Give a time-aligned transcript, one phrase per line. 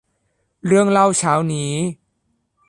[0.65, 1.71] เรื่องเล่าเช้านี้